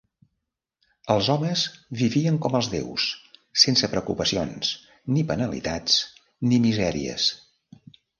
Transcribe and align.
Els 1.15 1.27
homes 1.33 1.65
vivien 1.99 2.39
com 2.45 2.55
els 2.59 2.69
déus, 2.71 3.05
sense 3.63 3.89
preocupacions 3.91 4.71
ni 5.17 5.25
penalitats 5.33 5.99
ni 6.53 6.61
misèries. 6.65 7.29